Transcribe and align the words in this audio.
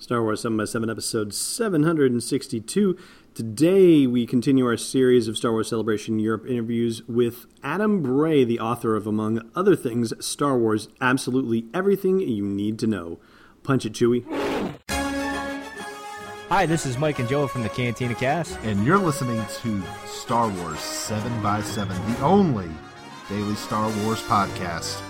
Star 0.00 0.22
Wars 0.22 0.40
7 0.40 0.56
by 0.56 0.64
7 0.64 0.88
episode 0.88 1.34
762. 1.34 2.96
Today 3.34 4.06
we 4.06 4.26
continue 4.26 4.64
our 4.64 4.78
series 4.78 5.28
of 5.28 5.36
Star 5.36 5.52
Wars 5.52 5.68
Celebration 5.68 6.18
Europe 6.18 6.46
interviews 6.46 7.02
with 7.06 7.44
Adam 7.62 8.02
Bray, 8.02 8.42
the 8.42 8.58
author 8.58 8.96
of, 8.96 9.06
among 9.06 9.50
other 9.54 9.76
things, 9.76 10.14
Star 10.24 10.56
Wars 10.56 10.88
Absolutely 11.02 11.66
Everything 11.74 12.18
You 12.18 12.46
Need 12.46 12.78
to 12.78 12.86
Know. 12.86 13.18
Punch 13.62 13.84
it, 13.84 13.92
Chewie. 13.92 14.24
Hi, 16.48 16.64
this 16.64 16.86
is 16.86 16.96
Mike 16.96 17.18
and 17.18 17.28
Joe 17.28 17.46
from 17.46 17.62
the 17.62 17.68
Cantina 17.68 18.14
Cast. 18.14 18.58
And 18.62 18.86
you're 18.86 18.96
listening 18.96 19.44
to 19.60 19.82
Star 20.06 20.48
Wars 20.48 20.80
7 20.80 21.42
by 21.42 21.60
7 21.60 21.94
the 22.14 22.20
only 22.22 22.70
daily 23.28 23.54
Star 23.54 23.92
Wars 24.02 24.22
podcast. 24.22 25.02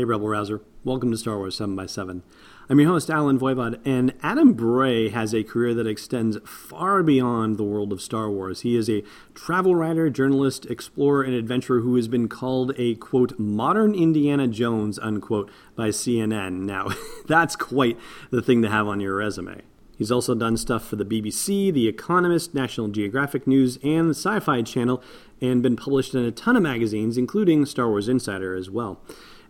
Hey, 0.00 0.04
Rebel 0.04 0.28
Rouser. 0.28 0.62
Welcome 0.82 1.10
to 1.10 1.18
Star 1.18 1.36
Wars 1.36 1.56
7 1.56 1.76
by 1.76 1.84
7 1.84 2.22
I'm 2.70 2.80
your 2.80 2.88
host, 2.88 3.10
Allen 3.10 3.38
Voivod, 3.38 3.86
and 3.86 4.14
Adam 4.22 4.54
Bray 4.54 5.10
has 5.10 5.34
a 5.34 5.44
career 5.44 5.74
that 5.74 5.86
extends 5.86 6.38
far 6.46 7.02
beyond 7.02 7.58
the 7.58 7.64
world 7.64 7.92
of 7.92 8.00
Star 8.00 8.30
Wars. 8.30 8.62
He 8.62 8.76
is 8.76 8.88
a 8.88 9.04
travel 9.34 9.74
writer, 9.74 10.08
journalist, 10.08 10.64
explorer, 10.70 11.22
and 11.22 11.34
adventurer 11.34 11.80
who 11.80 11.96
has 11.96 12.08
been 12.08 12.30
called 12.30 12.72
a, 12.78 12.94
quote, 12.94 13.38
modern 13.38 13.94
Indiana 13.94 14.48
Jones, 14.48 14.98
unquote, 14.98 15.50
by 15.76 15.90
CNN. 15.90 16.60
Now, 16.60 16.88
that's 17.28 17.54
quite 17.54 17.98
the 18.30 18.40
thing 18.40 18.62
to 18.62 18.70
have 18.70 18.86
on 18.88 19.00
your 19.00 19.16
resume. 19.16 19.60
He's 19.98 20.10
also 20.10 20.34
done 20.34 20.56
stuff 20.56 20.88
for 20.88 20.96
the 20.96 21.04
BBC, 21.04 21.70
The 21.74 21.86
Economist, 21.86 22.54
National 22.54 22.88
Geographic 22.88 23.46
News, 23.46 23.76
and 23.84 24.08
the 24.08 24.14
Sci 24.14 24.40
Fi 24.40 24.62
Channel, 24.62 25.02
and 25.42 25.62
been 25.62 25.76
published 25.76 26.14
in 26.14 26.24
a 26.24 26.32
ton 26.32 26.56
of 26.56 26.62
magazines, 26.62 27.18
including 27.18 27.66
Star 27.66 27.86
Wars 27.86 28.08
Insider 28.08 28.54
as 28.54 28.70
well. 28.70 29.02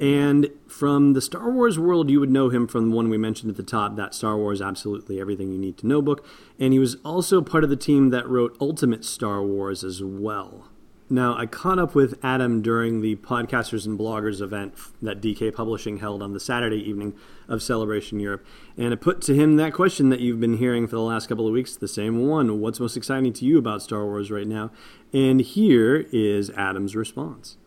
And 0.00 0.50
from 0.66 1.12
the 1.12 1.20
Star 1.20 1.50
Wars 1.50 1.78
world, 1.78 2.10
you 2.10 2.18
would 2.20 2.30
know 2.30 2.48
him 2.48 2.66
from 2.66 2.90
the 2.90 2.96
one 2.96 3.08
we 3.08 3.18
mentioned 3.18 3.50
at 3.50 3.56
the 3.56 3.62
top, 3.62 3.96
that 3.96 4.14
Star 4.14 4.36
Wars 4.36 4.60
Absolutely 4.60 5.20
Everything 5.20 5.52
You 5.52 5.58
Need 5.58 5.78
to 5.78 5.86
Know 5.86 6.02
book. 6.02 6.26
And 6.58 6.72
he 6.72 6.78
was 6.78 6.96
also 7.04 7.40
part 7.40 7.64
of 7.64 7.70
the 7.70 7.76
team 7.76 8.10
that 8.10 8.28
wrote 8.28 8.56
Ultimate 8.60 9.04
Star 9.04 9.42
Wars 9.42 9.84
as 9.84 10.02
well. 10.02 10.68
Now, 11.10 11.36
I 11.36 11.44
caught 11.44 11.78
up 11.78 11.94
with 11.94 12.18
Adam 12.24 12.62
during 12.62 13.02
the 13.02 13.16
Podcasters 13.16 13.84
and 13.86 13.98
Bloggers 13.98 14.40
event 14.40 14.74
that 15.02 15.20
DK 15.20 15.54
Publishing 15.54 15.98
held 15.98 16.22
on 16.22 16.32
the 16.32 16.40
Saturday 16.40 16.78
evening 16.78 17.14
of 17.46 17.62
Celebration 17.62 18.20
Europe. 18.20 18.44
And 18.78 18.92
I 18.92 18.96
put 18.96 19.20
to 19.22 19.34
him 19.34 19.56
that 19.56 19.74
question 19.74 20.08
that 20.08 20.20
you've 20.20 20.40
been 20.40 20.56
hearing 20.56 20.86
for 20.86 20.96
the 20.96 21.02
last 21.02 21.28
couple 21.28 21.46
of 21.46 21.52
weeks, 21.52 21.76
the 21.76 21.86
same 21.86 22.26
one 22.26 22.58
What's 22.58 22.80
most 22.80 22.96
exciting 22.96 23.34
to 23.34 23.44
you 23.44 23.58
about 23.58 23.82
Star 23.82 24.04
Wars 24.04 24.30
right 24.30 24.46
now? 24.46 24.70
And 25.12 25.42
here 25.42 26.06
is 26.10 26.48
Adam's 26.50 26.96
response. 26.96 27.58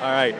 All 0.00 0.10
right. 0.10 0.34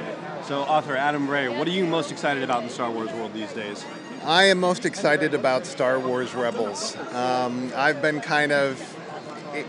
So, 0.44 0.60
author 0.62 0.96
Adam 0.96 1.26
Bray, 1.26 1.48
what 1.48 1.66
are 1.66 1.70
you 1.70 1.86
most 1.86 2.10
excited 2.10 2.42
about 2.42 2.62
in 2.62 2.68
the 2.68 2.74
Star 2.74 2.90
Wars 2.90 3.10
world 3.12 3.32
these 3.32 3.52
days? 3.52 3.84
I 4.24 4.44
am 4.44 4.58
most 4.58 4.84
excited 4.84 5.32
about 5.32 5.64
Star 5.64 5.98
Wars 5.98 6.34
Rebels. 6.34 6.96
Um, 7.12 7.72
I've 7.74 8.02
been 8.02 8.20
kind 8.20 8.52
of 8.52 8.82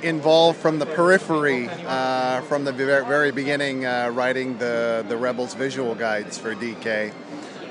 involved 0.02 0.60
from 0.60 0.80
the 0.80 0.86
periphery, 0.86 1.70
uh, 1.86 2.42
from 2.42 2.66
the 2.66 2.74
very 2.74 3.32
beginning, 3.32 3.86
uh, 3.86 4.10
writing 4.14 4.58
the, 4.58 5.06
the 5.08 5.16
Rebels 5.16 5.54
visual 5.54 5.94
guides 5.94 6.38
for 6.38 6.56
DK. 6.56 7.14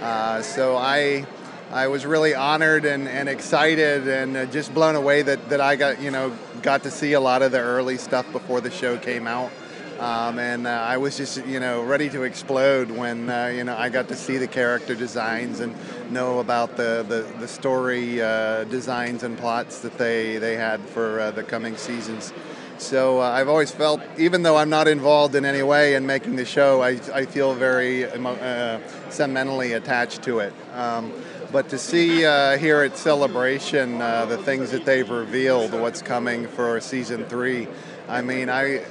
Uh, 0.00 0.40
so 0.42 0.76
I 0.76 1.26
I 1.70 1.88
was 1.88 2.06
really 2.06 2.34
honored 2.34 2.84
and, 2.84 3.08
and 3.08 3.28
excited 3.28 4.06
and 4.06 4.36
uh, 4.36 4.46
just 4.46 4.72
blown 4.72 4.94
away 4.94 5.22
that, 5.22 5.48
that 5.48 5.60
I 5.60 5.74
got 5.74 6.00
you 6.00 6.10
know 6.10 6.36
got 6.62 6.84
to 6.84 6.90
see 6.90 7.14
a 7.14 7.20
lot 7.20 7.42
of 7.42 7.50
the 7.52 7.58
early 7.58 7.98
stuff 7.98 8.30
before 8.30 8.60
the 8.60 8.70
show 8.70 8.96
came 8.96 9.26
out. 9.26 9.50
Um, 9.98 10.40
and 10.40 10.66
uh, 10.66 10.70
I 10.70 10.96
was 10.96 11.16
just, 11.16 11.46
you 11.46 11.60
know, 11.60 11.82
ready 11.82 12.10
to 12.10 12.24
explode 12.24 12.90
when, 12.90 13.30
uh, 13.30 13.46
you 13.46 13.62
know, 13.62 13.76
I 13.76 13.90
got 13.90 14.08
to 14.08 14.16
see 14.16 14.38
the 14.38 14.48
character 14.48 14.94
designs 14.96 15.60
and 15.60 15.74
know 16.12 16.40
about 16.40 16.76
the, 16.76 17.04
the, 17.08 17.22
the 17.38 17.46
story 17.46 18.20
uh, 18.20 18.64
designs 18.64 19.22
and 19.22 19.38
plots 19.38 19.80
that 19.80 19.96
they, 19.96 20.38
they 20.38 20.56
had 20.56 20.80
for 20.80 21.20
uh, 21.20 21.30
the 21.30 21.44
coming 21.44 21.76
seasons. 21.76 22.32
So 22.78 23.20
uh, 23.20 23.30
I've 23.30 23.48
always 23.48 23.70
felt, 23.70 24.00
even 24.18 24.42
though 24.42 24.56
I'm 24.56 24.68
not 24.68 24.88
involved 24.88 25.36
in 25.36 25.44
any 25.44 25.62
way 25.62 25.94
in 25.94 26.06
making 26.06 26.34
the 26.36 26.44
show, 26.44 26.82
I, 26.82 26.98
I 27.12 27.24
feel 27.24 27.54
very 27.54 28.04
uh, 28.04 28.80
sentimentally 29.10 29.74
attached 29.74 30.24
to 30.24 30.40
it. 30.40 30.52
Um, 30.74 31.12
but 31.52 31.68
to 31.68 31.78
see 31.78 32.16
here 32.18 32.82
at 32.82 32.96
Celebration 32.96 34.00
the 34.00 34.40
things 34.44 34.72
that 34.72 34.84
they've 34.84 35.08
revealed, 35.08 35.72
what's 35.72 36.02
coming 36.02 36.48
for 36.48 36.80
season 36.80 37.24
three, 37.26 37.68
I 38.08 38.22
mean, 38.22 38.50
I 38.50 38.84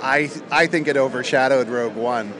I 0.00 0.30
I 0.50 0.66
think 0.66 0.88
it 0.88 0.96
overshadowed 0.96 1.68
Rogue 1.68 1.94
One. 1.96 2.32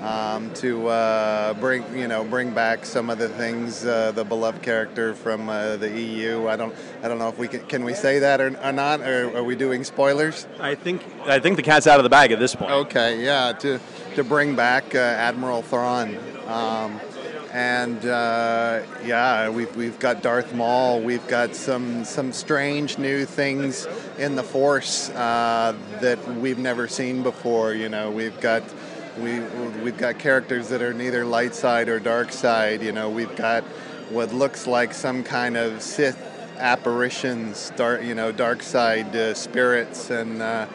Um, 0.00 0.54
to 0.54 0.86
uh, 0.86 1.54
bring 1.54 1.82
you 1.98 2.06
know 2.06 2.22
bring 2.22 2.52
back 2.52 2.86
some 2.86 3.10
of 3.10 3.18
the 3.18 3.28
things 3.28 3.84
uh, 3.84 4.12
the 4.12 4.22
beloved 4.24 4.62
character 4.62 5.12
from 5.12 5.48
uh, 5.48 5.76
the 5.76 5.90
EU. 5.90 6.46
I 6.46 6.54
don't 6.54 6.72
I 7.02 7.08
don't 7.08 7.18
know 7.18 7.28
if 7.28 7.36
we 7.36 7.48
can 7.48 7.66
can 7.66 7.84
we 7.84 7.94
say 7.94 8.20
that 8.20 8.40
or, 8.40 8.56
or 8.62 8.70
not 8.70 9.00
or 9.00 9.36
are 9.36 9.42
we 9.42 9.56
doing 9.56 9.82
spoilers? 9.82 10.46
I 10.60 10.76
think 10.76 11.02
I 11.26 11.40
think 11.40 11.56
the 11.56 11.64
cat's 11.64 11.88
out 11.88 11.98
of 11.98 12.04
the 12.04 12.10
bag 12.10 12.30
at 12.30 12.38
this 12.38 12.54
point. 12.54 12.70
Okay, 12.70 13.24
yeah, 13.24 13.52
to 13.54 13.80
to 14.14 14.22
bring 14.22 14.54
back 14.54 14.94
uh, 14.94 14.98
Admiral 14.98 15.62
Thrawn. 15.62 16.16
Um, 16.46 17.00
and 17.52 18.04
uh, 18.04 18.82
yeah, 19.04 19.48
we've 19.48 19.74
we've 19.76 19.98
got 19.98 20.22
Darth 20.22 20.54
Maul. 20.54 21.00
We've 21.00 21.26
got 21.28 21.54
some 21.54 22.04
some 22.04 22.32
strange 22.32 22.98
new 22.98 23.24
things 23.24 23.86
in 24.18 24.34
the 24.34 24.42
Force 24.42 25.08
uh, 25.10 25.74
that 26.00 26.26
we've 26.36 26.58
never 26.58 26.88
seen 26.88 27.22
before. 27.22 27.72
You 27.72 27.88
know, 27.88 28.10
we've 28.10 28.38
got 28.40 28.62
we 29.18 29.40
we've 29.82 29.96
got 29.96 30.18
characters 30.18 30.68
that 30.68 30.82
are 30.82 30.92
neither 30.92 31.24
light 31.24 31.54
side 31.54 31.88
or 31.88 31.98
dark 31.98 32.32
side. 32.32 32.82
You 32.82 32.92
know, 32.92 33.08
we've 33.08 33.34
got 33.36 33.64
what 34.10 34.32
looks 34.32 34.66
like 34.66 34.92
some 34.92 35.24
kind 35.24 35.56
of 35.56 35.80
Sith 35.82 36.18
apparitions, 36.58 37.72
dark 37.76 38.02
you 38.02 38.14
know, 38.14 38.32
dark 38.32 38.62
side 38.62 39.14
uh, 39.16 39.34
spirits, 39.34 40.10
and 40.10 40.42
uh, 40.42 40.66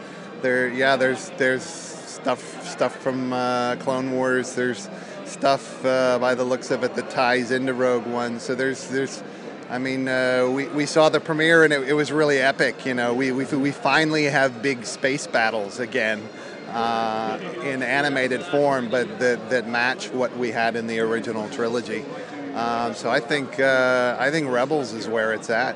there 0.41 0.69
yeah, 0.69 0.95
there's 0.95 1.29
there's 1.37 1.63
stuff 1.63 2.67
stuff 2.67 2.95
from 3.01 3.33
uh, 3.33 3.75
Clone 3.77 4.11
Wars. 4.13 4.55
There's 4.55 4.89
stuff 5.27 5.83
uh, 5.85 6.19
by 6.19 6.35
the 6.35 6.43
looks 6.43 6.71
of 6.71 6.83
it 6.83 6.95
that 6.95 7.09
ties 7.09 7.51
into 7.51 7.73
Rogue 7.73 8.05
One. 8.05 8.39
So 8.39 8.55
there's 8.55 8.87
there's 8.89 9.23
I 9.69 9.79
mean, 9.79 10.07
uh, 10.07 10.49
we, 10.51 10.67
we 10.67 10.85
saw 10.85 11.09
the 11.09 11.19
premiere 11.19 11.63
and 11.63 11.73
it, 11.73 11.89
it, 11.89 11.93
was 11.93 12.11
really 12.11 12.37
epic. 12.37 12.85
You 12.85 12.93
know, 12.93 13.13
we, 13.13 13.31
we, 13.31 13.45
we 13.45 13.71
finally 13.71 14.25
have 14.25 14.61
big 14.61 14.85
space 14.85 15.25
battles 15.25 15.79
again 15.79 16.21
uh, 16.69 17.39
in 17.63 17.81
animated 17.81 18.43
form, 18.43 18.89
but 18.89 19.19
that, 19.19 19.49
that 19.49 19.67
match 19.67 20.09
what 20.09 20.35
we 20.37 20.51
had 20.51 20.75
in 20.75 20.85
the 20.85 20.99
original 20.99 21.49
trilogy. 21.49 22.05
Um, 22.53 22.93
so 22.93 23.09
I 23.09 23.19
think 23.19 23.59
uh, 23.59 24.15
I 24.19 24.29
think 24.29 24.49
Rebels 24.49 24.93
is 24.93 25.07
where 25.07 25.33
it's 25.33 25.49
at. 25.49 25.75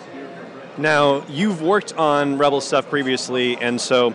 Now 0.78 1.25
you've 1.28 1.63
worked 1.63 1.94
on 1.94 2.38
Rebel 2.38 2.62
stuff 2.62 2.88
previously, 2.90 3.57
and 3.57 3.81
so 3.81 4.13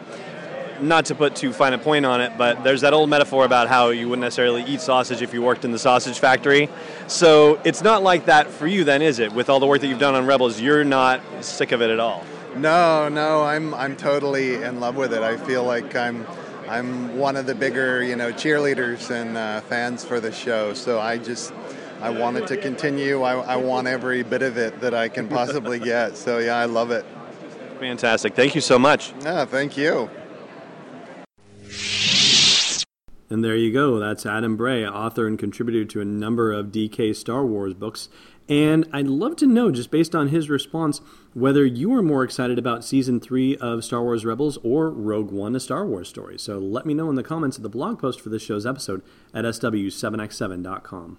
not 0.82 1.06
to 1.06 1.14
put 1.14 1.36
too 1.36 1.52
fine 1.52 1.72
a 1.72 1.78
point 1.78 2.04
on 2.04 2.20
it, 2.20 2.32
but 2.36 2.62
there's 2.64 2.80
that 2.82 2.92
old 2.92 3.08
metaphor 3.08 3.44
about 3.44 3.68
how 3.68 3.88
you 3.90 4.08
wouldn't 4.08 4.22
necessarily 4.22 4.62
eat 4.64 4.80
sausage 4.80 5.22
if 5.22 5.32
you 5.32 5.42
worked 5.42 5.64
in 5.64 5.72
the 5.72 5.78
sausage 5.78 6.18
factory. 6.18 6.68
So 7.06 7.60
it's 7.64 7.82
not 7.82 8.02
like 8.02 8.26
that 8.26 8.48
for 8.48 8.66
you, 8.66 8.84
then, 8.84 9.02
is 9.02 9.18
it? 9.18 9.32
With 9.32 9.48
all 9.48 9.60
the 9.60 9.66
work 9.66 9.80
that 9.80 9.86
you've 9.86 9.98
done 9.98 10.14
on 10.14 10.26
Rebels, 10.26 10.60
you're 10.60 10.84
not 10.84 11.20
sick 11.40 11.72
of 11.72 11.82
it 11.82 11.90
at 11.90 12.00
all. 12.00 12.24
No, 12.56 13.08
no, 13.08 13.42
I'm 13.42 13.72
I'm 13.74 13.96
totally 13.96 14.62
in 14.62 14.78
love 14.78 14.96
with 14.96 15.14
it. 15.14 15.22
I 15.22 15.38
feel 15.38 15.64
like 15.64 15.96
I'm 15.96 16.26
I'm 16.68 17.16
one 17.16 17.36
of 17.36 17.46
the 17.46 17.54
bigger, 17.54 18.02
you 18.02 18.14
know, 18.14 18.30
cheerleaders 18.30 19.10
and 19.10 19.38
uh, 19.38 19.62
fans 19.62 20.04
for 20.04 20.20
the 20.20 20.32
show. 20.32 20.74
So 20.74 21.00
I 21.00 21.16
just 21.16 21.52
I 22.02 22.10
want 22.10 22.36
it 22.36 22.46
to 22.48 22.56
continue. 22.56 23.22
I, 23.22 23.34
I 23.40 23.56
want 23.56 23.86
every 23.86 24.22
bit 24.22 24.42
of 24.42 24.58
it 24.58 24.80
that 24.80 24.92
I 24.92 25.08
can 25.08 25.28
possibly 25.28 25.78
get. 25.78 26.16
So 26.16 26.38
yeah, 26.38 26.56
I 26.56 26.66
love 26.66 26.90
it. 26.90 27.06
Fantastic. 27.78 28.34
Thank 28.34 28.54
you 28.54 28.60
so 28.60 28.78
much. 28.78 29.14
Yeah, 29.22 29.44
thank 29.44 29.76
you. 29.76 30.10
And 33.32 33.42
there 33.42 33.56
you 33.56 33.72
go. 33.72 33.98
That's 33.98 34.26
Adam 34.26 34.58
Bray, 34.58 34.86
author 34.86 35.26
and 35.26 35.38
contributor 35.38 35.86
to 35.86 36.02
a 36.02 36.04
number 36.04 36.52
of 36.52 36.66
DK 36.66 37.16
Star 37.16 37.46
Wars 37.46 37.72
books. 37.72 38.10
And 38.46 38.86
I'd 38.92 39.06
love 39.06 39.36
to 39.36 39.46
know, 39.46 39.70
just 39.70 39.90
based 39.90 40.14
on 40.14 40.28
his 40.28 40.50
response, 40.50 41.00
whether 41.32 41.64
you 41.64 41.94
are 41.94 42.02
more 42.02 42.24
excited 42.24 42.58
about 42.58 42.84
season 42.84 43.20
three 43.20 43.56
of 43.56 43.84
Star 43.84 44.02
Wars 44.02 44.26
Rebels 44.26 44.58
or 44.62 44.90
Rogue 44.90 45.30
One, 45.30 45.56
a 45.56 45.60
Star 45.60 45.86
Wars 45.86 46.10
story. 46.10 46.38
So 46.38 46.58
let 46.58 46.84
me 46.84 46.92
know 46.92 47.08
in 47.08 47.16
the 47.16 47.22
comments 47.22 47.56
of 47.56 47.62
the 47.62 47.70
blog 47.70 47.98
post 47.98 48.20
for 48.20 48.28
this 48.28 48.42
show's 48.42 48.66
episode 48.66 49.00
at 49.32 49.46
sw7x7.com. 49.46 51.18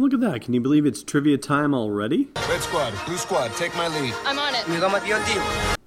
Look 0.00 0.14
at 0.14 0.20
that. 0.20 0.40
Can 0.40 0.54
you 0.54 0.62
believe 0.62 0.86
it's 0.86 1.02
trivia 1.02 1.36
time 1.36 1.74
already? 1.74 2.30
Red 2.48 2.62
squad, 2.62 2.94
blue 3.04 3.18
squad, 3.18 3.50
take 3.56 3.76
my 3.76 3.86
lead. 3.86 4.14
I'm 4.24 4.38
on 4.38 4.54
it. 4.54 4.66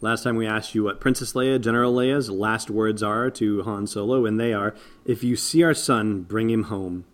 Last 0.01 0.23
time 0.23 0.35
we 0.35 0.45
asked 0.45 0.75
you 0.75 0.83
what 0.83 0.99
Princess 0.99 1.33
Leia, 1.33 1.59
General 1.59 1.91
Leia's 1.91 2.29
last 2.29 2.69
words 2.69 3.01
are 3.01 3.31
to 3.31 3.63
Han 3.63 3.87
Solo, 3.87 4.27
and 4.27 4.39
they 4.39 4.53
are, 4.53 4.75
If 5.03 5.23
you 5.23 5.35
see 5.35 5.63
our 5.63 5.73
son, 5.73 6.21
bring 6.21 6.51
him 6.51 6.65
home. 6.65 7.05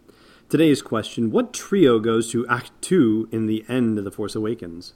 Today's 0.50 0.82
question 0.82 1.32
What 1.32 1.54
trio 1.54 2.00
goes 2.00 2.30
to 2.32 2.46
Act 2.48 2.72
2 2.82 3.30
in 3.32 3.46
the 3.46 3.64
end 3.70 3.98
of 3.98 4.04
The 4.04 4.12
Force 4.12 4.36
Awakens? 4.36 4.94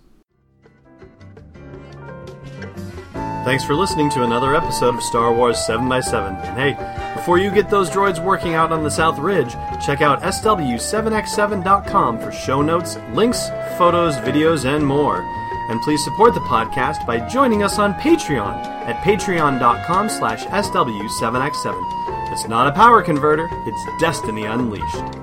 Thanks 3.46 3.64
for 3.64 3.76
listening 3.76 4.10
to 4.10 4.24
another 4.24 4.58
episode 4.58 4.96
of 4.96 5.04
Star 5.04 5.34
Wars 5.34 5.56
7x7. 5.56 6.50
And 6.50 6.58
hey, 6.58 7.03
before 7.14 7.38
you 7.38 7.52
get 7.52 7.70
those 7.70 7.90
droids 7.90 8.24
working 8.24 8.54
out 8.56 8.72
on 8.72 8.84
the 8.84 8.92
South 8.92 9.18
Ridge, 9.20 9.54
check 9.86 10.02
out 10.02 10.22
SW7x7.com 10.22 12.20
for 12.20 12.32
show 12.32 12.62
notes, 12.62 12.98
links, 13.14 13.50
photos, 13.78 14.16
videos, 14.18 14.66
and 14.66 14.86
more. 14.86 15.22
And 15.70 15.82
please 15.82 16.04
support 16.04 16.34
the 16.34 16.42
podcast 16.42 17.06
by 17.08 17.20
joining 17.30 17.64
us 17.64 17.80
on 17.80 17.94
Patreon 17.94 18.66
at 18.86 19.02
patreon.com 19.04 20.10
slash 20.10 20.46
SW7x7. 20.46 22.32
It's 22.34 22.48
not 22.48 22.68
a 22.68 22.72
power 22.72 23.02
converter, 23.02 23.48
it's 23.66 24.02
destiny 24.02 24.46
unleashed. 24.46 25.23